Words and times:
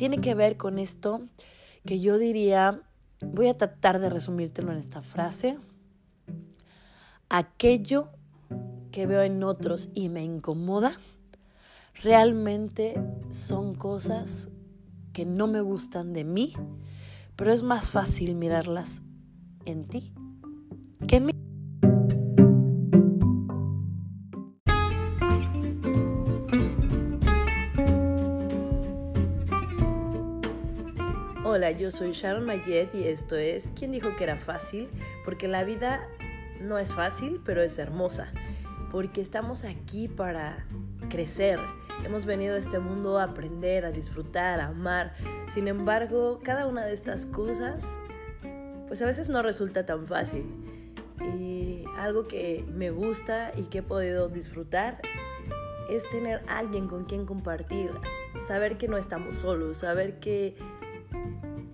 tiene 0.00 0.22
que 0.22 0.34
ver 0.34 0.56
con 0.56 0.78
esto 0.78 1.28
que 1.84 2.00
yo 2.00 2.16
diría, 2.16 2.80
voy 3.20 3.48
a 3.48 3.58
tratar 3.58 3.98
de 3.98 4.08
resumírtelo 4.08 4.72
en 4.72 4.78
esta 4.78 5.02
frase, 5.02 5.58
aquello 7.28 8.08
que 8.92 9.04
veo 9.04 9.20
en 9.20 9.44
otros 9.44 9.90
y 9.92 10.08
me 10.08 10.24
incomoda, 10.24 10.92
realmente 12.02 12.98
son 13.28 13.74
cosas 13.74 14.48
que 15.12 15.26
no 15.26 15.48
me 15.48 15.60
gustan 15.60 16.14
de 16.14 16.24
mí, 16.24 16.54
pero 17.36 17.52
es 17.52 17.62
más 17.62 17.90
fácil 17.90 18.36
mirarlas 18.36 19.02
en 19.66 19.84
ti 19.84 20.14
que 21.06 21.16
en 21.16 21.26
mí. 21.26 21.49
Yo 31.78 31.90
soy 31.90 32.12
Sharon 32.12 32.44
Mayet 32.46 32.94
y 32.94 33.04
esto 33.04 33.36
es 33.36 33.72
¿Quién 33.76 33.92
dijo 33.92 34.10
que 34.16 34.24
era 34.24 34.36
fácil? 34.36 34.88
Porque 35.24 35.46
la 35.46 35.62
vida 35.62 36.08
no 36.60 36.78
es 36.78 36.94
fácil, 36.94 37.40
pero 37.44 37.62
es 37.62 37.78
hermosa. 37.78 38.32
Porque 38.90 39.20
estamos 39.20 39.64
aquí 39.64 40.08
para 40.08 40.66
crecer. 41.08 41.60
Hemos 42.04 42.26
venido 42.26 42.56
a 42.56 42.58
este 42.58 42.78
mundo 42.78 43.18
a 43.18 43.24
aprender, 43.24 43.84
a 43.84 43.92
disfrutar, 43.92 44.60
a 44.60 44.68
amar. 44.68 45.14
Sin 45.48 45.68
embargo, 45.68 46.40
cada 46.42 46.66
una 46.66 46.84
de 46.84 46.92
estas 46.92 47.26
cosas, 47.26 47.98
pues 48.88 49.00
a 49.02 49.06
veces 49.06 49.28
no 49.28 49.42
resulta 49.42 49.86
tan 49.86 50.06
fácil. 50.06 50.44
Y 51.38 51.84
algo 51.98 52.26
que 52.26 52.64
me 52.74 52.90
gusta 52.90 53.52
y 53.56 53.64
que 53.64 53.78
he 53.78 53.82
podido 53.82 54.28
disfrutar 54.28 55.00
es 55.88 56.08
tener 56.10 56.42
alguien 56.48 56.88
con 56.88 57.04
quien 57.04 57.26
compartir, 57.26 57.90
saber 58.38 58.78
que 58.78 58.88
no 58.88 58.96
estamos 58.96 59.38
solos, 59.38 59.78
saber 59.78 60.18
que 60.20 60.56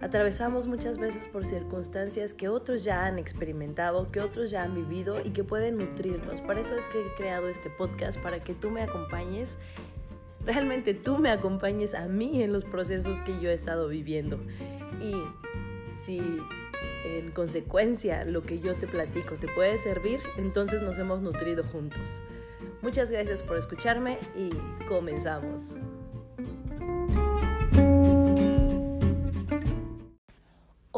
Atravesamos 0.06 0.68
muchas 0.68 0.98
veces 0.98 1.26
por 1.26 1.44
circunstancias 1.44 2.32
que 2.32 2.48
otros 2.48 2.84
ya 2.84 3.06
han 3.06 3.18
experimentado, 3.18 4.12
que 4.12 4.20
otros 4.20 4.52
ya 4.52 4.62
han 4.62 4.72
vivido 4.72 5.16
y 5.20 5.30
que 5.30 5.42
pueden 5.42 5.78
nutrirnos. 5.78 6.42
Para 6.42 6.60
eso 6.60 6.76
es 6.76 6.86
que 6.86 7.00
he 7.00 7.14
creado 7.16 7.48
este 7.48 7.70
podcast, 7.70 8.20
para 8.20 8.38
que 8.44 8.54
tú 8.54 8.70
me 8.70 8.82
acompañes, 8.82 9.58
realmente 10.44 10.94
tú 10.94 11.18
me 11.18 11.30
acompañes 11.30 11.92
a 11.92 12.06
mí 12.06 12.40
en 12.44 12.52
los 12.52 12.64
procesos 12.64 13.20
que 13.22 13.40
yo 13.40 13.50
he 13.50 13.54
estado 13.54 13.88
viviendo. 13.88 14.38
Y 15.02 15.16
si 15.90 16.20
en 17.04 17.32
consecuencia 17.32 18.24
lo 18.24 18.44
que 18.44 18.60
yo 18.60 18.76
te 18.76 18.86
platico 18.86 19.34
te 19.34 19.48
puede 19.48 19.76
servir, 19.80 20.20
entonces 20.38 20.82
nos 20.82 20.98
hemos 20.98 21.20
nutrido 21.20 21.64
juntos. 21.64 22.20
Muchas 22.80 23.10
gracias 23.10 23.42
por 23.42 23.56
escucharme 23.56 24.20
y 24.36 24.50
comenzamos. 24.86 25.74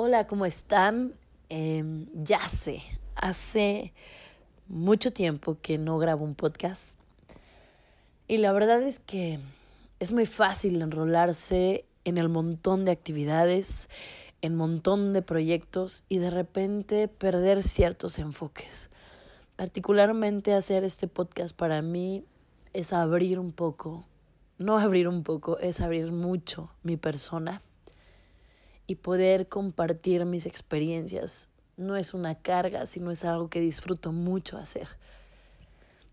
Hola, 0.09 0.27
¿cómo 0.27 0.47
están? 0.47 1.13
Em, 1.51 2.07
ya 2.15 2.49
sé, 2.49 2.81
hace 3.15 3.93
mucho 4.67 5.13
tiempo 5.13 5.59
que 5.61 5.77
no 5.77 5.99
grabo 5.99 6.25
un 6.25 6.35
podcast 6.35 6.95
y 8.27 8.39
la 8.39 8.53
verdad 8.53 8.81
es 8.81 9.01
que 9.01 9.39
es 10.01 10.15
muy 10.15 10.25
fácil 10.25 10.81
enrolarse 10.81 11.85
en 12.07 12.17
el 12.17 12.31
montón 12.31 12.87
de 12.87 12.93
actividades, 12.93 13.91
en 14.41 14.57
montón 14.57 15.13
de 15.13 15.21
proyectos 15.21 16.05
y 16.09 16.17
de 16.17 16.31
repente 16.31 17.09
perder 17.09 17.63
ciertos 17.63 18.19
enfoques. 18.19 18.89
Particularmente 19.57 20.55
hacer 20.55 20.85
este 20.85 21.07
podcast 21.07 21.55
para 21.55 21.83
mí 21.83 22.25
es 22.73 22.95
abrir 22.95 23.39
un 23.39 23.53
poco, 23.53 24.07
no 24.57 24.79
abrir 24.79 25.07
un 25.07 25.23
poco, 25.23 25.59
es 25.59 25.83
abrir 25.83 26.13
mucho 26.13 26.71
mi 26.83 26.97
persona 26.97 27.61
y 28.89 28.97
poder 28.97 29.49
compartir 29.49 30.25
mis 30.25 30.47
experiencias 30.47 31.51
no 31.77 31.95
es 31.97 32.15
una 32.15 32.35
carga, 32.35 32.87
sino 32.87 33.13
es 33.13 33.25
algo 33.25 33.49
que 33.49 33.61
disfruto 33.61 34.13
mucho 34.13 34.57
hacer. 34.57 34.89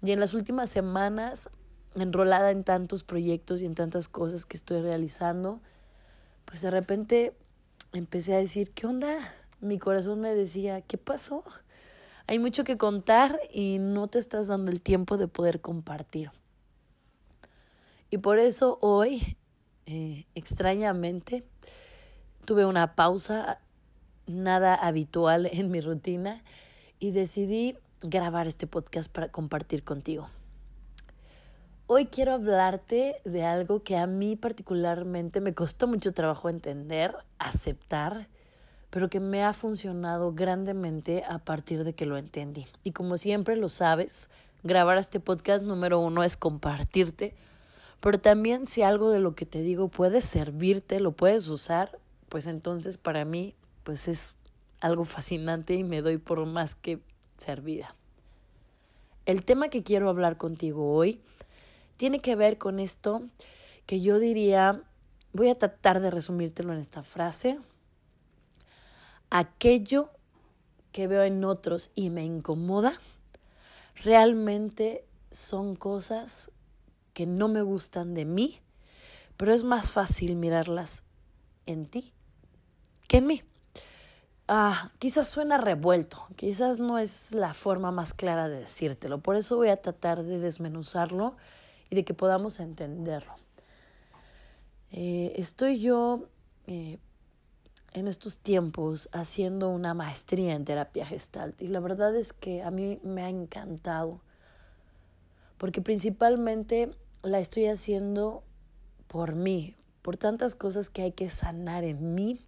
Y 0.04 0.12
en 0.12 0.20
las 0.20 0.34
últimas 0.34 0.70
semanas, 0.70 1.50
enrolada 1.96 2.52
en 2.52 2.64
tantos 2.64 3.04
proyectos 3.04 3.62
y 3.62 3.66
en 3.66 3.76
tantas 3.76 4.10
cosas 4.10 4.46
que 4.46 4.58
estoy 4.58 4.82
realizando, 4.82 5.62
pues 6.44 6.62
de 6.62 6.70
repente 6.70 7.36
empecé 7.94 8.36
a 8.36 8.40
decir, 8.40 8.72
¿qué 8.72 8.86
onda? 8.86 9.18
Mi 9.62 9.80
corazón 9.80 10.20
me 10.20 10.36
decía, 10.36 10.82
¿qué 10.82 10.98
pasó? 10.98 11.44
Hay 12.28 12.40
mucho 12.40 12.66
que 12.66 12.78
contar 12.78 13.40
y 13.54 13.78
no 13.80 14.10
te 14.10 14.20
estás 14.20 14.48
dando 14.48 14.70
el 14.70 14.82
tiempo 14.82 15.18
de 15.18 15.30
poder 15.30 15.62
compartir. 15.62 16.30
Y 18.12 18.18
por 18.18 18.38
eso 18.38 18.80
hoy, 18.82 19.38
eh, 19.86 20.26
extrañamente, 20.36 21.46
tuve 22.46 22.66
una 22.66 22.96
pausa 22.96 23.60
nada 24.28 24.76
habitual 24.76 25.48
en 25.52 25.72
mi 25.72 25.82
rutina 25.82 26.44
y 27.00 27.12
decidí 27.12 27.78
grabar 28.02 28.48
este 28.48 28.68
podcast 28.68 29.12
para 29.12 29.30
compartir 29.30 29.84
contigo. 29.84 30.30
Hoy 31.88 32.06
quiero 32.08 32.34
hablarte 32.34 33.22
de 33.26 33.44
algo 33.44 33.84
que 33.84 33.98
a 33.98 34.08
mí 34.08 34.36
particularmente 34.36 35.42
me 35.42 35.54
costó 35.54 35.88
mucho 35.88 36.14
trabajo 36.14 36.50
entender, 36.50 37.16
aceptar, 37.38 38.28
pero 38.90 39.10
que 39.10 39.20
me 39.20 39.44
ha 39.44 39.54
funcionado 39.54 40.34
grandemente 40.34 41.24
a 41.28 41.40
partir 41.40 41.84
de 41.84 41.94
que 41.94 42.06
lo 42.06 42.18
entendí. 42.18 42.68
Y 42.84 42.92
como 42.92 43.18
siempre 43.18 43.56
lo 43.56 43.70
sabes, 43.70 44.30
grabar 44.64 44.98
este 44.98 45.20
podcast 45.20 45.64
número 45.64 46.00
uno 46.00 46.24
es 46.24 46.38
compartirte, 46.38 47.36
pero 48.00 48.20
también 48.20 48.66
si 48.68 48.82
algo 48.82 49.10
de 49.10 49.20
lo 49.20 49.36
que 49.36 49.46
te 49.46 49.62
digo 49.62 49.88
puede 49.88 50.22
servirte, 50.22 51.00
lo 51.00 51.12
puedes 51.12 51.48
usar, 51.48 52.00
pues 52.30 52.48
entonces 52.48 52.98
para 52.98 53.26
mí 53.26 53.56
pues 53.84 54.08
es 54.08 54.36
algo 54.82 55.06
fascinante 55.06 55.76
y 55.76 55.84
me 55.84 56.02
doy 56.02 56.18
por 56.18 56.46
más 56.46 56.76
que 56.76 57.00
servida. 57.38 57.96
El 59.26 59.44
tema 59.44 59.70
que 59.70 59.84
quiero 59.84 60.10
hablar 60.10 60.38
contigo 60.38 60.94
hoy 60.94 61.22
tiene 61.98 62.20
que 62.20 62.36
ver 62.36 62.58
con 62.58 62.80
esto 62.80 63.24
que 63.86 64.02
yo 64.02 64.20
diría, 64.20 64.84
voy 65.34 65.50
a 65.50 65.58
tratar 65.58 66.00
de 66.00 66.12
resumírtelo 66.12 66.74
en 66.74 66.80
esta 66.80 67.04
frase, 67.04 67.60
aquello 69.30 70.10
que 70.92 71.08
veo 71.08 71.24
en 71.24 71.44
otros 71.44 71.92
y 71.94 72.10
me 72.10 72.26
incomoda, 72.26 72.94
realmente 74.04 75.06
son 75.32 75.76
cosas 75.76 76.52
que 77.14 77.26
no 77.26 77.48
me 77.48 77.62
gustan 77.62 78.14
de 78.14 78.26
mí, 78.26 78.60
pero 79.38 79.54
es 79.54 79.64
más 79.64 79.92
fácil 79.92 80.36
mirarlas 80.36 81.04
en 81.66 81.86
ti 81.86 82.15
que 83.08 83.18
en 83.18 83.28
mí. 83.28 83.44
Ah, 84.48 84.92
quizás 85.00 85.28
suena 85.28 85.58
revuelto, 85.58 86.28
quizás 86.36 86.78
no 86.78 87.00
es 87.00 87.32
la 87.32 87.56
forma 87.56 87.90
más 87.92 88.14
clara 88.14 88.48
de 88.48 88.60
decírtelo, 88.60 89.20
por 89.20 89.36
eso 89.36 89.56
voy 89.56 89.70
a 89.70 89.82
tratar 89.82 90.24
de 90.24 90.38
desmenuzarlo 90.38 91.36
y 91.90 91.96
de 91.96 92.06
que 92.06 92.14
podamos 92.14 92.60
entenderlo. 92.60 93.34
Eh, 94.92 95.34
estoy 95.38 95.80
yo 95.80 96.28
eh, 96.68 97.00
en 97.94 98.08
estos 98.08 98.38
tiempos 98.38 99.10
haciendo 99.14 99.70
una 99.70 99.96
maestría 99.96 100.54
en 100.54 100.64
terapia 100.64 101.08
gestalt 101.08 101.60
y 101.62 101.68
la 101.68 101.80
verdad 101.80 102.16
es 102.16 102.32
que 102.32 102.62
a 102.62 102.70
mí 102.70 103.00
me 103.04 103.24
ha 103.24 103.30
encantado 103.30 104.22
porque 105.58 105.82
principalmente 105.82 106.92
la 107.24 107.40
estoy 107.40 107.66
haciendo 107.66 108.44
por 109.08 109.36
mí, 109.36 109.76
por 110.02 110.18
tantas 110.18 110.56
cosas 110.56 110.90
que 110.90 111.02
hay 111.02 111.12
que 111.14 111.30
sanar 111.30 111.84
en 111.84 112.14
mí, 112.14 112.40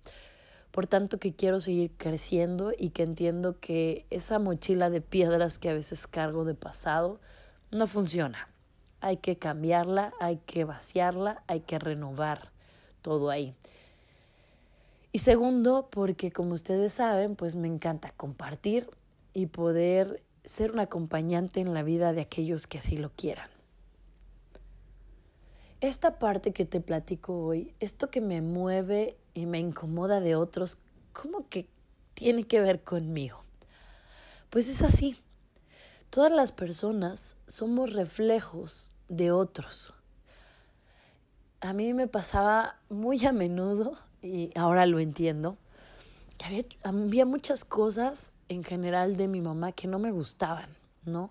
por 0.72 0.88
tanto 0.88 1.20
que 1.20 1.34
quiero 1.34 1.60
seguir 1.60 1.92
creciendo 1.98 2.72
y 2.78 2.90
que 2.90 3.04
entiendo 3.04 3.60
que 3.60 4.06
esa 4.10 4.40
mochila 4.40 4.90
de 4.90 5.02
piedras 5.02 5.60
que 5.60 5.70
a 5.70 5.74
veces 5.74 6.08
cargo 6.08 6.46
de 6.46 6.54
pasado 6.54 7.20
no 7.72 7.88
funciona. 7.88 8.50
Hay 9.00 9.18
que 9.18 9.38
cambiarla, 9.38 10.14
hay 10.20 10.38
que 10.46 10.66
vaciarla, 10.66 11.44
hay 11.48 11.62
que 11.62 11.80
renovar 11.80 12.52
todo 13.02 13.30
ahí. 13.30 13.56
Y 15.12 15.20
segundo, 15.20 15.88
porque 15.90 16.32
como 16.32 16.54
ustedes 16.54 16.94
saben, 16.94 17.36
pues 17.36 17.56
me 17.56 17.68
encanta 17.68 18.12
compartir 18.12 18.90
y 19.34 19.48
poder 19.48 20.22
ser 20.46 20.72
un 20.72 20.80
acompañante 20.80 21.60
en 21.60 21.74
la 21.74 21.84
vida 21.84 22.14
de 22.14 22.22
aquellos 22.22 22.68
que 22.68 22.78
así 22.78 22.98
lo 22.98 23.12
quieran. 23.12 23.57
Esta 25.80 26.18
parte 26.18 26.54
que 26.54 26.66
te 26.66 26.82
platico 26.82 27.38
hoy, 27.38 27.72
esto 27.80 28.10
que 28.10 28.20
me 28.20 28.42
mueve 28.42 29.16
y 29.36 29.46
me 29.46 29.60
incomoda 29.60 30.20
de 30.22 30.36
otros, 30.36 30.80
¿cómo 31.14 31.48
que 31.50 31.68
tiene 32.16 32.46
que 32.46 32.60
ver 32.60 32.82
conmigo? 32.82 33.44
Pues 34.50 34.70
es 34.70 34.82
así. 34.82 35.20
Todas 36.10 36.32
las 36.32 36.52
personas 36.52 37.36
somos 37.46 37.94
reflejos 37.94 38.90
de 39.08 39.32
otros. 39.32 39.94
A 41.62 41.74
mí 41.74 41.94
me 41.94 42.08
pasaba 42.08 42.78
muy 42.90 43.24
a 43.28 43.32
menudo, 43.32 44.00
y 44.24 44.50
ahora 44.56 44.88
lo 44.88 44.98
entiendo, 44.98 45.58
que 46.40 46.46
había, 46.46 46.64
había 46.82 47.28
muchas 47.28 47.66
cosas 47.66 48.32
en 48.50 48.64
general 48.64 49.16
de 49.16 49.28
mi 49.28 49.42
mamá 49.42 49.74
que 49.74 49.88
no 49.88 50.00
me 50.00 50.10
gustaban, 50.10 50.72
¿no? 51.06 51.30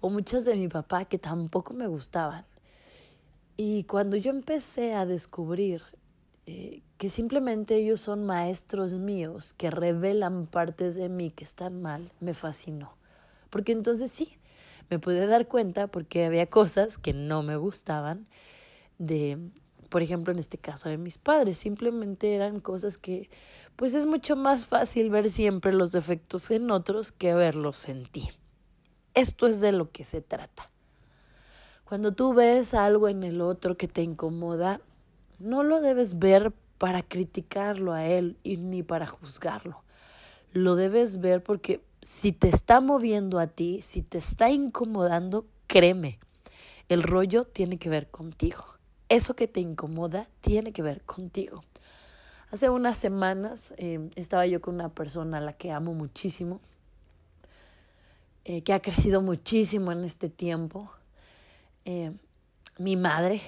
O 0.00 0.08
muchas 0.08 0.46
de 0.46 0.56
mi 0.56 0.68
papá 0.68 1.04
que 1.04 1.18
tampoco 1.18 1.74
me 1.74 1.86
gustaban. 1.88 2.46
Y 3.56 3.84
cuando 3.84 4.16
yo 4.16 4.30
empecé 4.30 4.94
a 4.94 5.06
descubrir 5.06 5.82
eh, 6.46 6.82
que 6.98 7.10
simplemente 7.10 7.76
ellos 7.76 8.00
son 8.00 8.24
maestros 8.24 8.94
míos, 8.94 9.52
que 9.52 9.70
revelan 9.70 10.46
partes 10.46 10.94
de 10.94 11.08
mí 11.08 11.30
que 11.30 11.44
están 11.44 11.82
mal, 11.82 12.12
me 12.20 12.34
fascinó. 12.34 12.96
Porque 13.50 13.72
entonces 13.72 14.10
sí, 14.10 14.38
me 14.90 14.98
pude 14.98 15.26
dar 15.26 15.46
cuenta 15.46 15.86
porque 15.86 16.24
había 16.24 16.46
cosas 16.46 16.98
que 16.98 17.12
no 17.12 17.42
me 17.42 17.56
gustaban 17.56 18.26
de, 18.98 19.38
por 19.88 20.02
ejemplo, 20.02 20.32
en 20.32 20.38
este 20.38 20.58
caso 20.58 20.88
de 20.88 20.98
mis 20.98 21.18
padres, 21.18 21.58
simplemente 21.58 22.34
eran 22.34 22.60
cosas 22.60 22.98
que, 22.98 23.30
pues 23.76 23.94
es 23.94 24.06
mucho 24.06 24.36
más 24.36 24.66
fácil 24.66 25.10
ver 25.10 25.30
siempre 25.30 25.72
los 25.72 25.92
defectos 25.92 26.50
en 26.50 26.70
otros 26.70 27.12
que 27.12 27.34
verlos 27.34 27.88
en 27.88 28.06
ti. 28.06 28.30
Esto 29.14 29.46
es 29.46 29.60
de 29.60 29.72
lo 29.72 29.90
que 29.90 30.04
se 30.04 30.22
trata. 30.22 30.71
Cuando 31.92 32.12
tú 32.12 32.32
ves 32.32 32.72
algo 32.72 33.06
en 33.06 33.22
el 33.22 33.42
otro 33.42 33.76
que 33.76 33.86
te 33.86 34.00
incomoda, 34.00 34.80
no 35.38 35.62
lo 35.62 35.82
debes 35.82 36.18
ver 36.18 36.54
para 36.78 37.02
criticarlo 37.02 37.92
a 37.92 38.06
él 38.06 38.38
ni 38.44 38.82
para 38.82 39.06
juzgarlo. 39.06 39.82
Lo 40.54 40.74
debes 40.74 41.20
ver 41.20 41.42
porque 41.42 41.84
si 42.00 42.32
te 42.32 42.48
está 42.48 42.80
moviendo 42.80 43.38
a 43.38 43.46
ti, 43.46 43.80
si 43.82 44.00
te 44.00 44.16
está 44.16 44.48
incomodando, 44.48 45.44
créeme, 45.66 46.18
el 46.88 47.02
rollo 47.02 47.44
tiene 47.44 47.76
que 47.76 47.90
ver 47.90 48.08
contigo. 48.08 48.64
Eso 49.10 49.36
que 49.36 49.46
te 49.46 49.60
incomoda 49.60 50.30
tiene 50.40 50.72
que 50.72 50.80
ver 50.80 51.02
contigo. 51.02 51.62
Hace 52.50 52.70
unas 52.70 52.96
semanas 52.96 53.74
eh, 53.76 54.08
estaba 54.16 54.46
yo 54.46 54.62
con 54.62 54.76
una 54.76 54.88
persona 54.88 55.36
a 55.36 55.40
la 55.42 55.52
que 55.52 55.70
amo 55.70 55.92
muchísimo, 55.92 56.62
eh, 58.46 58.62
que 58.62 58.72
ha 58.72 58.80
crecido 58.80 59.20
muchísimo 59.20 59.92
en 59.92 60.04
este 60.04 60.30
tiempo. 60.30 60.90
Eh, 61.84 62.12
mi 62.78 62.96
madre, 62.96 63.40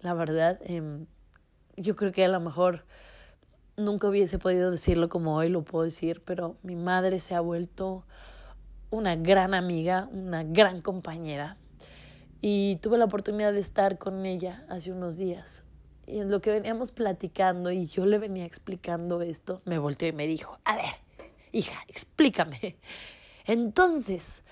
la 0.00 0.14
verdad, 0.14 0.60
em, 0.64 1.06
yo 1.76 1.96
creo 1.96 2.12
que 2.12 2.24
a 2.24 2.28
lo 2.28 2.40
mejor 2.40 2.84
nunca 3.76 4.08
hubiese 4.08 4.38
podido 4.38 4.70
decirlo 4.70 5.08
como 5.08 5.36
hoy 5.36 5.48
lo 5.48 5.62
puedo 5.62 5.84
decir, 5.84 6.22
pero 6.24 6.56
mi 6.62 6.76
madre 6.76 7.20
se 7.20 7.34
ha 7.34 7.40
vuelto 7.40 8.04
una 8.90 9.16
gran 9.16 9.54
amiga, 9.54 10.08
una 10.12 10.44
gran 10.44 10.80
compañera. 10.80 11.56
Y 12.40 12.76
tuve 12.76 12.98
la 12.98 13.06
oportunidad 13.06 13.52
de 13.52 13.60
estar 13.60 13.98
con 13.98 14.26
ella 14.26 14.64
hace 14.68 14.92
unos 14.92 15.16
días. 15.16 15.64
Y 16.06 16.18
en 16.18 16.30
lo 16.30 16.42
que 16.42 16.50
veníamos 16.50 16.92
platicando 16.92 17.72
y 17.72 17.86
yo 17.86 18.04
le 18.04 18.18
venía 18.18 18.44
explicando 18.44 19.22
esto, 19.22 19.62
me 19.64 19.78
volteó 19.78 20.08
y 20.08 20.12
me 20.12 20.26
dijo, 20.26 20.58
a 20.64 20.76
ver, 20.76 20.94
hija, 21.52 21.76
explícame. 21.88 22.76
Entonces, 23.46 24.44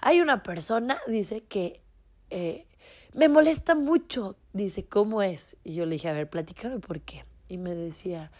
hay 0.00 0.20
una 0.20 0.42
persona, 0.42 0.98
dice, 1.06 1.42
que 1.44 1.82
eh, 2.30 2.66
me 3.14 3.28
molesta 3.28 3.74
mucho. 3.74 4.36
Dice, 4.52 4.84
¿cómo 4.84 5.22
es? 5.22 5.56
Y 5.64 5.74
yo 5.74 5.86
le 5.86 5.92
dije, 5.92 6.08
a 6.08 6.12
ver, 6.12 6.28
platícame 6.28 6.78
por 6.78 7.00
qué. 7.00 7.24
Y 7.48 7.58
me 7.58 7.74
decía, 7.74 8.30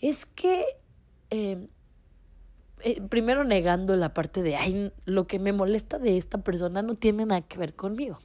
es 0.00 0.26
que, 0.26 0.64
em, 1.30 1.68
eh, 2.80 3.00
primero 3.02 3.44
negando 3.44 3.96
la 3.96 4.14
parte 4.14 4.42
de, 4.42 4.56
ay, 4.56 4.92
lo 5.04 5.26
que 5.26 5.38
me 5.38 5.52
molesta 5.52 5.98
de 5.98 6.18
esta 6.18 6.38
persona 6.38 6.82
no 6.82 6.94
tiene 6.94 7.26
nada 7.26 7.42
que 7.42 7.58
ver 7.58 7.74
conmigo. 7.74 8.18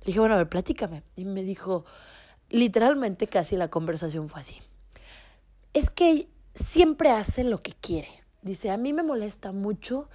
Le 0.00 0.06
dije, 0.06 0.20
bueno, 0.20 0.34
a 0.34 0.38
ver, 0.38 0.48
platícame. 0.48 1.02
Y 1.16 1.24
me 1.24 1.42
dijo, 1.42 1.84
literalmente 2.48 3.26
casi 3.26 3.56
la 3.56 3.68
conversación 3.68 4.28
fue 4.28 4.40
así. 4.40 4.56
Es 5.72 5.90
que 5.90 6.28
siempre 6.54 7.10
hace 7.10 7.44
lo 7.44 7.62
que 7.62 7.72
quiere. 7.72 8.08
Dice, 8.42 8.70
a 8.70 8.76
mí 8.76 8.92
me 8.92 9.02
molesta 9.02 9.52
mucho 9.52 10.08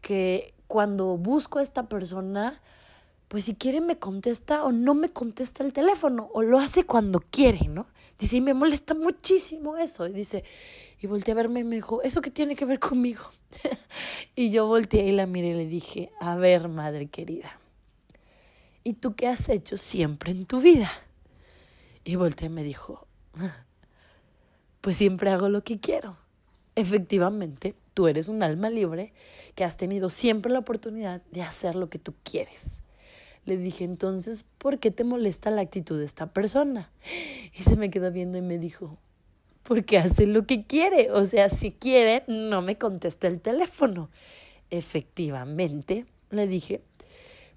que 0.00 0.54
cuando 0.66 1.16
busco 1.16 1.58
a 1.58 1.62
esta 1.62 1.88
persona, 1.88 2.60
pues 3.28 3.44
si 3.44 3.54
quiere 3.54 3.80
me 3.80 3.98
contesta 3.98 4.64
o 4.64 4.72
no 4.72 4.94
me 4.94 5.10
contesta 5.10 5.64
el 5.64 5.72
teléfono 5.72 6.30
o 6.32 6.42
lo 6.42 6.58
hace 6.58 6.84
cuando 6.84 7.20
quiere, 7.20 7.68
¿no? 7.68 7.86
Dice, 8.18 8.36
y 8.36 8.40
me 8.40 8.54
molesta 8.54 8.94
muchísimo 8.94 9.76
eso. 9.76 10.06
Y 10.06 10.12
dice, 10.12 10.44
y 11.00 11.06
volteé 11.06 11.32
a 11.32 11.34
verme 11.34 11.60
y 11.60 11.64
me 11.64 11.76
dijo, 11.76 12.02
¿eso 12.02 12.22
qué 12.22 12.30
tiene 12.30 12.56
que 12.56 12.64
ver 12.64 12.78
conmigo? 12.78 13.24
y 14.36 14.50
yo 14.50 14.66
volteé 14.66 15.06
y 15.06 15.12
la 15.12 15.26
miré 15.26 15.48
y 15.48 15.54
le 15.54 15.66
dije, 15.66 16.10
a 16.20 16.36
ver, 16.36 16.68
madre 16.68 17.08
querida, 17.08 17.58
¿y 18.84 18.94
tú 18.94 19.14
qué 19.14 19.26
has 19.26 19.48
hecho 19.48 19.76
siempre 19.76 20.30
en 20.30 20.46
tu 20.46 20.60
vida? 20.60 20.90
Y 22.04 22.16
volteé 22.16 22.46
y 22.46 22.50
me 22.50 22.62
dijo, 22.62 23.06
pues 24.80 24.96
siempre 24.96 25.30
hago 25.30 25.48
lo 25.48 25.64
que 25.64 25.80
quiero. 25.80 26.16
Efectivamente, 26.76 27.74
tú 27.92 28.06
eres 28.06 28.28
un 28.28 28.42
alma 28.42 28.70
libre 28.70 29.12
que 29.54 29.64
has 29.64 29.76
tenido 29.76 30.10
siempre 30.10 30.52
la 30.52 30.60
oportunidad 30.60 31.22
de 31.32 31.42
hacer 31.42 31.74
lo 31.74 31.90
que 31.90 31.98
tú 31.98 32.14
quieres. 32.22 32.82
Le 33.46 33.56
dije, 33.56 33.84
entonces, 33.84 34.44
¿por 34.58 34.78
qué 34.78 34.90
te 34.90 35.04
molesta 35.04 35.50
la 35.50 35.62
actitud 35.62 35.98
de 35.98 36.04
esta 36.04 36.26
persona? 36.26 36.90
Y 37.58 37.62
se 37.62 37.76
me 37.76 37.90
quedó 37.90 38.12
viendo 38.12 38.36
y 38.36 38.42
me 38.42 38.58
dijo, 38.58 38.98
porque 39.62 39.98
hace 39.98 40.26
lo 40.26 40.46
que 40.46 40.64
quiere. 40.64 41.10
O 41.12 41.24
sea, 41.26 41.48
si 41.48 41.70
quiere, 41.72 42.24
no 42.26 42.60
me 42.60 42.76
contesta 42.76 43.28
el 43.28 43.40
teléfono. 43.40 44.10
Efectivamente, 44.70 46.06
le 46.30 46.46
dije, 46.46 46.82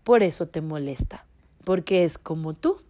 por 0.04 0.24
eso 0.24 0.48
te 0.48 0.62
molesta, 0.62 1.26
porque 1.64 2.04
es 2.04 2.18
como 2.18 2.54
tú. 2.54 2.82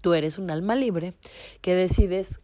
Tú 0.00 0.12
eres 0.12 0.38
un 0.38 0.50
alma 0.50 0.76
libre 0.76 1.14
que 1.60 1.74
decides 1.74 2.40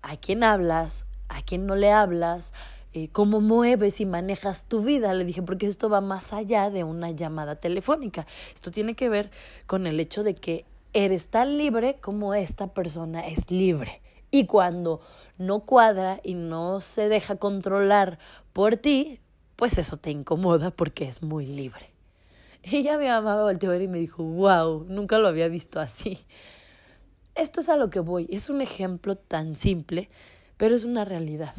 a 0.00 0.16
quién 0.16 0.42
hablas, 0.42 1.06
a 1.28 1.42
quién 1.42 1.66
no 1.66 1.76
le 1.76 1.90
hablas, 1.90 2.54
eh, 2.96 3.08
cómo 3.10 3.40
mueves 3.40 4.00
y 4.00 4.06
manejas 4.06 4.68
tu 4.68 4.82
vida. 4.82 5.12
Le 5.14 5.24
dije, 5.24 5.42
porque 5.42 5.66
esto 5.66 5.90
va 5.90 6.00
más 6.00 6.32
allá 6.32 6.70
de 6.70 6.84
una 6.84 7.10
llamada 7.10 7.56
telefónica. 7.56 8.24
Esto 8.54 8.70
tiene 8.70 8.94
que 8.94 9.08
ver 9.08 9.32
con 9.66 9.88
el 9.88 9.98
hecho 9.98 10.22
de 10.22 10.36
que 10.36 10.64
eres 10.92 11.28
tan 11.28 11.58
libre 11.58 11.98
como 12.00 12.34
esta 12.34 12.68
persona 12.68 13.26
es 13.26 13.50
libre. 13.50 14.00
Y 14.30 14.46
cuando 14.46 15.00
no 15.38 15.60
cuadra 15.60 16.20
y 16.22 16.34
no 16.34 16.80
se 16.80 17.08
deja 17.08 17.34
controlar 17.34 18.20
por 18.52 18.76
ti, 18.76 19.18
pues 19.56 19.76
eso 19.78 19.96
te 19.96 20.12
incomoda 20.12 20.70
porque 20.70 21.08
es 21.08 21.20
muy 21.20 21.46
libre. 21.46 21.90
Y 22.62 22.84
me 22.84 23.20
volteó 23.20 23.72
a 23.72 23.76
y 23.76 23.88
me 23.88 23.98
dijo, 23.98 24.22
wow, 24.22 24.86
nunca 24.88 25.18
lo 25.18 25.26
había 25.26 25.48
visto 25.48 25.80
así. 25.80 26.24
Esto 27.34 27.58
es 27.58 27.68
a 27.68 27.76
lo 27.76 27.90
que 27.90 27.98
voy. 27.98 28.28
Es 28.30 28.48
un 28.50 28.60
ejemplo 28.60 29.16
tan 29.16 29.56
simple, 29.56 30.08
pero 30.56 30.76
es 30.76 30.84
una 30.84 31.04
realidad. 31.04 31.54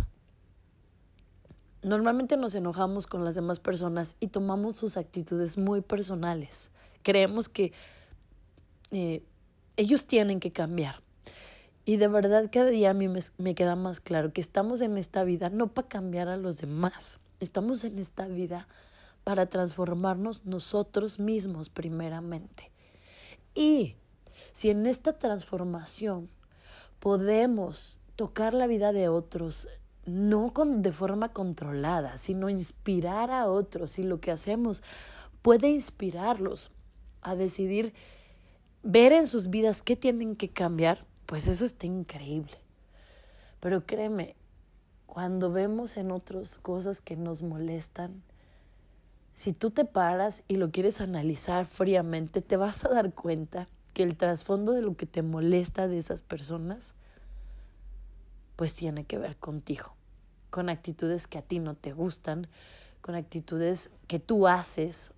Normalmente 1.85 2.35
nos 2.35 2.55
enojamos 2.55 3.05
con 3.05 3.23
las 3.23 3.35
demás 3.35 3.59
personas 3.59 4.17
y 4.19 4.29
tomamos 4.29 4.75
sus 4.75 4.97
actitudes 4.97 5.59
muy 5.59 5.81
personales. 5.81 6.71
Creemos 7.03 7.47
que 7.47 7.73
eh, 8.89 9.21
ellos 9.77 10.07
tienen 10.07 10.39
que 10.39 10.51
cambiar. 10.51 11.03
Y 11.85 11.97
de 11.97 12.07
verdad 12.07 12.49
cada 12.51 12.71
día 12.71 12.89
a 12.89 12.93
mí 12.95 13.07
me, 13.07 13.19
me 13.37 13.53
queda 13.53 13.75
más 13.75 13.99
claro 13.99 14.33
que 14.33 14.41
estamos 14.41 14.81
en 14.81 14.97
esta 14.97 15.23
vida 15.23 15.51
no 15.51 15.67
para 15.67 15.87
cambiar 15.87 16.27
a 16.27 16.37
los 16.37 16.57
demás, 16.57 17.19
estamos 17.39 17.83
en 17.83 17.99
esta 17.99 18.25
vida 18.25 18.67
para 19.23 19.45
transformarnos 19.45 20.43
nosotros 20.43 21.19
mismos 21.19 21.69
primeramente. 21.69 22.71
Y 23.53 23.95
si 24.53 24.71
en 24.71 24.87
esta 24.87 25.19
transformación 25.19 26.29
podemos 26.99 27.99
tocar 28.15 28.55
la 28.55 28.65
vida 28.65 28.91
de 28.91 29.07
otros, 29.07 29.67
no 30.05 30.53
con, 30.53 30.81
de 30.81 30.91
forma 30.91 31.29
controlada, 31.33 32.17
sino 32.17 32.49
inspirar 32.49 33.31
a 33.31 33.47
otros 33.47 33.99
y 33.99 34.03
lo 34.03 34.19
que 34.19 34.31
hacemos 34.31 34.83
puede 35.41 35.69
inspirarlos 35.69 36.71
a 37.21 37.35
decidir 37.35 37.93
ver 38.83 39.13
en 39.13 39.27
sus 39.27 39.49
vidas 39.49 39.81
qué 39.81 39.95
tienen 39.95 40.35
que 40.35 40.49
cambiar, 40.49 41.05
pues 41.25 41.47
eso 41.47 41.65
está 41.65 41.87
increíble. 41.87 42.53
Pero 43.59 43.85
créeme, 43.85 44.35
cuando 45.07 45.51
vemos 45.51 45.97
en 45.97 46.11
otros 46.11 46.59
cosas 46.59 47.01
que 47.01 47.15
nos 47.15 47.41
molestan, 47.41 48.21
si 49.33 49.53
tú 49.53 49.71
te 49.71 49.85
paras 49.85 50.43
y 50.47 50.57
lo 50.57 50.71
quieres 50.71 51.01
analizar 51.01 51.65
fríamente, 51.65 52.41
te 52.41 52.57
vas 52.57 52.85
a 52.85 52.89
dar 52.89 53.13
cuenta 53.13 53.67
que 53.93 54.03
el 54.03 54.17
trasfondo 54.17 54.73
de 54.73 54.81
lo 54.81 54.95
que 54.95 55.05
te 55.05 55.23
molesta 55.23 55.87
de 55.87 55.97
esas 55.97 56.21
personas 56.21 56.93
pues 58.55 58.75
tiene 58.75 59.05
que 59.05 59.17
ver 59.17 59.37
contigo, 59.37 59.95
con 60.49 60.69
actitudes 60.69 61.27
que 61.27 61.37
a 61.37 61.41
ti 61.41 61.59
no 61.59 61.75
te 61.75 61.93
gustan, 61.93 62.47
con 63.01 63.15
actitudes 63.15 63.91
que 64.07 64.19
tú 64.19 64.47
haces. 64.47 65.11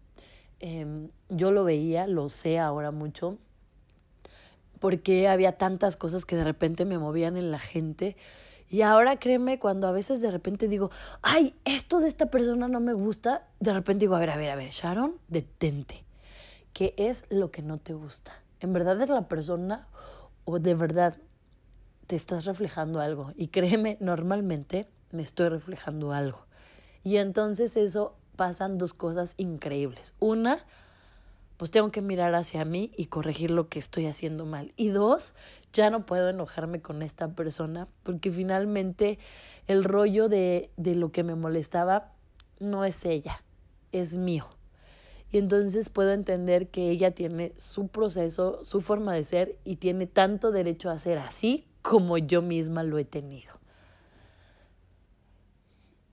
Em, 0.59 1.09
yo 1.29 1.51
lo 1.51 1.63
veía, 1.63 2.07
lo 2.07 2.29
sé 2.29 2.59
ahora 2.59 2.91
mucho, 2.91 3.37
porque 4.79 5.27
había 5.27 5.57
tantas 5.57 5.95
cosas 5.95 6.25
que 6.25 6.35
de 6.35 6.43
repente 6.43 6.85
me 6.85 6.97
movían 6.97 7.37
en 7.37 7.51
la 7.51 7.59
gente. 7.59 8.15
Y 8.69 8.81
ahora 8.81 9.17
créeme, 9.17 9.59
cuando 9.59 9.87
a 9.87 9.91
veces 9.91 10.21
de 10.21 10.31
repente 10.31 10.67
digo, 10.67 10.91
ay, 11.21 11.55
esto 11.63 11.99
de 11.99 12.07
esta 12.07 12.25
persona 12.25 12.67
no 12.67 12.79
me 12.79 12.93
gusta, 12.93 13.47
de 13.59 13.73
repente 13.73 14.01
digo, 14.01 14.15
a 14.15 14.19
ver, 14.19 14.31
a 14.31 14.37
ver, 14.37 14.49
a 14.49 14.55
ver, 14.55 14.71
Sharon, 14.71 15.15
detente. 15.27 16.03
¿Qué 16.73 16.93
es 16.97 17.25
lo 17.29 17.49
que 17.49 17.61
no 17.61 17.77
te 17.77 17.93
gusta? 17.93 18.33
¿En 18.59 18.73
verdad 18.73 19.01
es 19.01 19.09
la 19.09 19.27
persona 19.27 19.87
o 20.45 20.59
de 20.59 20.75
verdad 20.75 21.17
te 22.07 22.15
estás 22.15 22.45
reflejando 22.45 22.99
algo. 22.99 23.33
Y 23.35 23.49
créeme, 23.49 23.97
normalmente 23.99 24.87
me 25.11 25.21
estoy 25.21 25.49
reflejando 25.49 26.13
algo. 26.13 26.45
Y 27.03 27.17
entonces 27.17 27.77
eso 27.77 28.15
pasan 28.35 28.77
dos 28.77 28.93
cosas 28.93 29.33
increíbles. 29.37 30.13
Una, 30.19 30.59
pues 31.57 31.71
tengo 31.71 31.91
que 31.91 32.01
mirar 32.01 32.33
hacia 32.35 32.65
mí 32.65 32.91
y 32.97 33.05
corregir 33.05 33.51
lo 33.51 33.67
que 33.67 33.79
estoy 33.79 34.05
haciendo 34.05 34.45
mal. 34.45 34.73
Y 34.77 34.89
dos, 34.89 35.33
ya 35.73 35.89
no 35.89 36.05
puedo 36.05 36.29
enojarme 36.29 36.81
con 36.81 37.01
esta 37.01 37.29
persona 37.29 37.87
porque 38.03 38.31
finalmente 38.31 39.19
el 39.67 39.83
rollo 39.83 40.29
de, 40.29 40.71
de 40.77 40.95
lo 40.95 41.11
que 41.11 41.23
me 41.23 41.35
molestaba 41.35 42.13
no 42.59 42.85
es 42.85 43.05
ella, 43.05 43.43
es 43.91 44.17
mío. 44.17 44.47
Y 45.29 45.39
entonces 45.39 45.89
puedo 45.89 46.13
entender 46.13 46.69
que 46.69 46.89
ella 46.89 47.11
tiene 47.11 47.51
su 47.57 47.89
proceso, 47.89 48.63
su 48.63 48.79
forma 48.79 49.13
de 49.13 49.25
ser 49.25 49.57
y 49.65 49.75
tiene 49.75 50.07
tanto 50.07 50.51
derecho 50.51 50.89
a 50.89 50.97
ser 50.99 51.17
así 51.17 51.66
como 51.81 52.17
yo 52.17 52.41
misma 52.41 52.83
lo 52.83 52.97
he 52.97 53.05
tenido. 53.05 53.53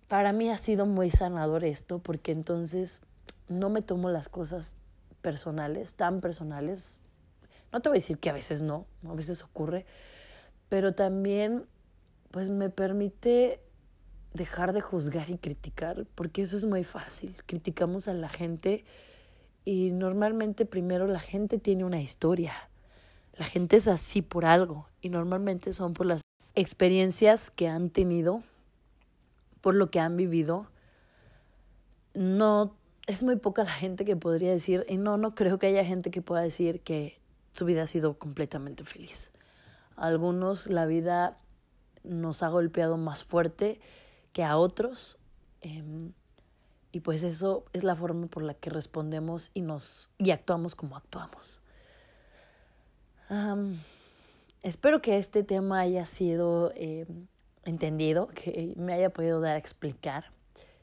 Para 0.09 0.33
mí 0.33 0.51
ha 0.51 0.57
sido 0.57 0.87
muy 0.87 1.11
sanador 1.11 1.65
esto 1.65 1.99
porque 1.99 2.33
entonces 2.33 3.03
no 3.49 3.71
me 3.71 3.83
tomo 3.83 4.11
las 4.11 4.29
cosas 4.29 4.77
personales, 5.23 5.95
tan 5.95 6.21
personales. 6.21 7.01
No 7.73 7.81
te 7.81 7.89
voy 7.89 7.97
a 7.97 8.01
decir 8.01 8.19
que 8.19 8.31
a 8.31 8.35
veces 8.35 8.63
no, 8.63 8.87
a 9.09 9.15
veces 9.15 9.43
ocurre, 9.43 9.87
pero 10.69 10.95
también 10.95 11.67
pues 12.31 12.51
me 12.51 12.71
permite 12.71 13.61
dejar 14.35 14.73
de 14.73 14.81
juzgar 14.81 15.31
y 15.31 15.39
criticar, 15.39 16.07
porque 16.15 16.43
eso 16.43 16.57
es 16.57 16.65
muy 16.65 16.85
fácil. 16.85 17.37
Criticamos 17.47 18.09
a 18.09 18.13
la 18.13 18.29
gente 18.29 18.85
y 19.65 19.93
normalmente 19.93 20.67
primero 20.67 21.07
la 21.07 21.21
gente 21.21 21.59
tiene 21.59 21.85
una 21.85 22.01
historia. 22.01 22.53
La 23.37 23.45
gente 23.45 23.77
es 23.77 23.89
así 23.89 24.23
por 24.23 24.45
algo 24.45 24.89
y 25.01 25.09
normalmente 25.09 25.73
son 25.73 25.93
por 25.95 26.07
las 26.07 26.23
experiencias 26.55 27.51
que 27.51 27.69
han 27.69 27.91
tenido, 27.91 28.43
por 29.61 29.75
lo 29.75 29.91
que 29.91 30.01
han 30.01 30.17
vivido. 30.17 30.67
No 32.15 32.77
es 33.07 33.25
muy 33.25 33.37
poca 33.37 33.65
la 33.65 33.73
gente 33.73 34.05
que 34.05 34.17
podría 34.17 34.51
decir, 34.51 34.87
y 34.89 34.97
no, 34.97 35.17
no 35.17 35.35
creo 35.35 35.59
que 35.59 35.67
haya 35.67 35.85
gente 35.85 36.11
que 36.11 36.23
pueda 36.23 36.43
decir 36.43 36.81
que 36.81 37.21
su 37.53 37.65
vida 37.65 37.83
ha 37.83 37.87
sido 37.87 38.19
completamente 38.19 38.85
feliz. 38.85 39.33
algunos 39.97 40.67
la 40.67 40.87
vida 40.87 41.39
nos 42.03 42.43
ha 42.43 42.49
golpeado 42.49 42.97
más 42.97 43.25
fuerte 43.25 43.81
que 44.33 44.45
a 44.45 44.57
otros. 44.57 45.19
Em, 45.61 46.13
y 46.93 47.01
pues 47.01 47.25
eso 47.25 47.65
es 47.73 47.83
la 47.85 47.97
forma 47.97 48.27
por 48.27 48.43
la 48.43 48.55
que 48.55 48.71
respondemos 48.71 49.51
y 49.55 49.63
nos 49.63 50.11
y 50.19 50.31
actuamos 50.31 50.75
como 50.75 50.97
actuamos. 50.97 51.63
Espero 54.63 55.03
que 55.03 55.19
este 55.19 55.43
tema 55.43 55.81
haya 55.81 56.07
sido 56.07 56.73
em, 56.77 57.27
entendido, 57.65 58.29
que 58.35 58.75
me 58.77 58.95
haya 58.95 59.11
podido 59.11 59.41
dar 59.41 59.55
a 59.55 59.59
explicar. 59.59 60.33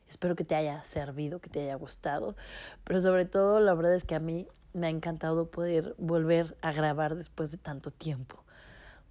Espero 0.08 0.36
que 0.36 0.44
te 0.44 0.56
haya 0.56 0.84
servido, 0.84 1.40
que 1.40 1.50
te 1.50 1.62
haya 1.62 1.76
gustado. 1.76 2.36
Pero 2.84 3.00
sobre 3.00 3.26
todo, 3.26 3.60
la 3.60 3.74
verdad 3.74 3.96
es 3.96 4.04
que 4.04 4.16
a 4.16 4.20
mí 4.20 4.48
me 4.74 4.88
ha 4.88 4.90
encantado 4.90 5.50
poder 5.50 5.96
volver 5.98 6.58
a 6.62 6.74
grabar 6.74 7.16
después 7.16 7.52
de 7.52 7.58
tanto 7.58 7.92
tiempo. 7.92 8.44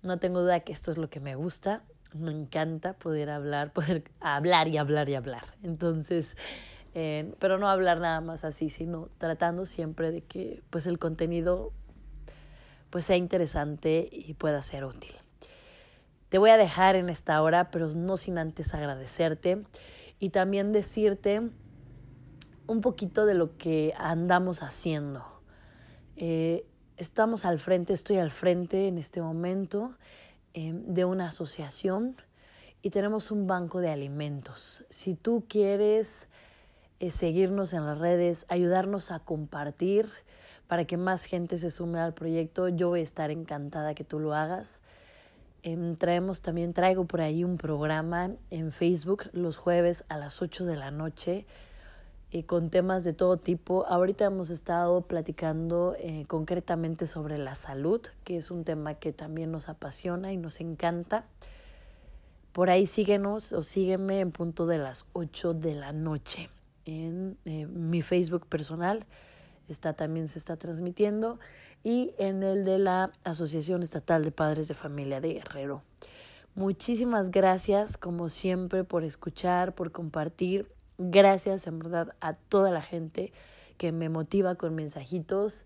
No 0.02 0.18
tengo 0.18 0.40
duda 0.40 0.60
que 0.60 0.72
esto 0.72 0.92
es 0.92 0.98
lo 0.98 1.08
que 1.08 1.20
me 1.20 1.34
gusta 1.34 1.82
me 2.14 2.32
encanta 2.32 2.94
poder 2.94 3.30
hablar, 3.30 3.72
poder 3.72 4.04
hablar 4.20 4.68
y 4.68 4.78
hablar 4.78 5.08
y 5.08 5.14
hablar. 5.14 5.54
Entonces, 5.62 6.36
eh, 6.94 7.32
pero 7.38 7.58
no 7.58 7.68
hablar 7.68 8.00
nada 8.00 8.20
más 8.20 8.44
así, 8.44 8.70
sino 8.70 9.08
tratando 9.18 9.66
siempre 9.66 10.10
de 10.10 10.22
que 10.22 10.62
pues 10.70 10.86
el 10.86 10.98
contenido 10.98 11.72
pues 12.90 13.06
sea 13.06 13.16
interesante 13.16 14.08
y 14.10 14.34
pueda 14.34 14.62
ser 14.62 14.84
útil. 14.84 15.12
Te 16.28 16.38
voy 16.38 16.50
a 16.50 16.56
dejar 16.56 16.96
en 16.96 17.08
esta 17.08 17.40
hora, 17.42 17.70
pero 17.70 17.88
no 17.88 18.16
sin 18.16 18.38
antes 18.38 18.74
agradecerte 18.74 19.64
y 20.18 20.30
también 20.30 20.72
decirte 20.72 21.42
un 22.66 22.80
poquito 22.80 23.26
de 23.26 23.34
lo 23.34 23.56
que 23.56 23.94
andamos 23.96 24.62
haciendo. 24.62 25.24
Eh, 26.16 26.66
estamos 26.96 27.44
al 27.44 27.58
frente, 27.58 27.92
estoy 27.94 28.18
al 28.18 28.30
frente 28.30 28.86
en 28.86 28.98
este 28.98 29.22
momento 29.22 29.96
Em, 30.52 30.82
de 30.84 31.04
una 31.04 31.28
asociación 31.28 32.16
y 32.82 32.90
tenemos 32.90 33.30
un 33.30 33.46
banco 33.46 33.80
de 33.80 33.90
alimentos. 33.90 34.84
Si 34.90 35.14
tú 35.14 35.44
quieres 35.48 36.28
eh, 36.98 37.12
seguirnos 37.12 37.72
en 37.72 37.86
las 37.86 37.98
redes, 37.98 38.46
ayudarnos 38.48 39.12
a 39.12 39.20
compartir 39.20 40.10
para 40.70 40.84
que 40.84 40.96
más 40.96 41.24
gente 41.24 41.58
se 41.58 41.68
sume 41.68 41.98
al 41.98 42.14
proyecto, 42.14 42.68
yo 42.68 42.90
voy 42.90 43.00
a 43.00 43.02
estar 43.02 43.32
encantada 43.32 43.92
que 43.92 44.04
tú 44.04 44.20
lo 44.20 44.36
hagas. 44.36 44.82
Em, 45.64 45.96
traemos 45.96 46.42
también, 46.42 46.74
traigo 46.74 47.06
por 47.06 47.22
ahí 47.22 47.42
un 47.42 47.56
programa 47.56 48.30
en 48.50 48.70
Facebook 48.70 49.24
los 49.32 49.56
jueves 49.56 50.04
a 50.08 50.16
las 50.16 50.40
8 50.40 50.66
de 50.66 50.76
la 50.76 50.92
noche 50.92 51.44
eh, 52.30 52.44
con 52.44 52.70
temas 52.70 53.02
de 53.02 53.12
todo 53.12 53.36
tipo. 53.36 53.84
Ahorita 53.86 54.26
hemos 54.26 54.50
estado 54.50 55.00
platicando 55.00 55.96
eh, 55.98 56.24
concretamente 56.28 57.08
sobre 57.08 57.36
la 57.36 57.56
salud, 57.56 58.00
que 58.22 58.36
es 58.36 58.52
un 58.52 58.62
tema 58.62 58.94
que 58.94 59.12
también 59.12 59.50
nos 59.50 59.68
apasiona 59.68 60.32
y 60.32 60.36
nos 60.36 60.60
encanta. 60.60 61.24
Por 62.52 62.70
ahí 62.70 62.86
síguenos 62.86 63.52
o 63.52 63.64
sígueme 63.64 64.20
en 64.20 64.30
punto 64.30 64.66
de 64.66 64.78
las 64.78 65.06
8 65.14 65.52
de 65.52 65.74
la 65.74 65.92
noche 65.92 66.48
en 66.84 67.38
eh, 67.44 67.66
mi 67.66 68.02
Facebook 68.02 68.46
personal. 68.46 69.04
Está 69.72 69.94
también 69.94 70.28
se 70.28 70.38
está 70.38 70.56
transmitiendo 70.56 71.38
y 71.82 72.12
en 72.18 72.42
el 72.42 72.64
de 72.64 72.78
la 72.78 73.12
Asociación 73.24 73.82
Estatal 73.82 74.24
de 74.24 74.32
Padres 74.32 74.68
de 74.68 74.74
Familia 74.74 75.20
de 75.20 75.34
Guerrero. 75.34 75.82
Muchísimas 76.54 77.30
gracias 77.30 77.96
como 77.96 78.28
siempre 78.28 78.84
por 78.84 79.04
escuchar, 79.04 79.74
por 79.74 79.92
compartir 79.92 80.66
Gracias 81.02 81.66
en 81.66 81.78
verdad 81.78 82.14
a 82.20 82.34
toda 82.34 82.70
la 82.70 82.82
gente 82.82 83.32
que 83.78 83.90
me 83.90 84.10
motiva 84.10 84.56
con 84.56 84.74
mensajitos, 84.74 85.64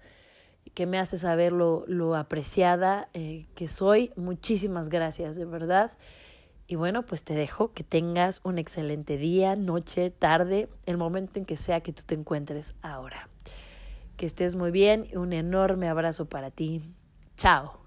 que 0.75 0.87
me 0.87 0.96
hace 0.96 1.18
saber 1.18 1.50
lo, 1.50 1.82
lo 1.88 2.14
apreciada 2.14 3.08
eh, 3.14 3.46
que 3.56 3.66
soy. 3.66 4.12
Muchísimas 4.14 4.90
gracias, 4.90 5.34
de 5.34 5.44
verdad. 5.44 5.90
Y 6.68 6.76
bueno, 6.76 7.04
pues 7.04 7.25
te 7.25 7.34
dejo 7.34 7.73
que 7.73 7.82
tengas 7.82 8.42
un 8.44 8.58
excelente 8.58 9.16
día, 9.16 9.56
noche, 9.56 10.11
tarde, 10.11 10.68
el 10.87 10.99
momento 10.99 11.40
en 11.40 11.46
que 11.46 11.56
sea 11.56 11.80
que 11.80 11.92
tú 11.92 12.04
te 12.06 12.14
encuentres 12.14 12.75
ahora. 12.80 13.28
Que 14.24 14.28
estés 14.28 14.56
muy 14.56 14.70
bien 14.70 15.04
y 15.12 15.16
un 15.16 15.34
enorme 15.34 15.86
abrazo 15.86 16.24
para 16.30 16.50
ti. 16.50 16.80
Chao. 17.36 17.83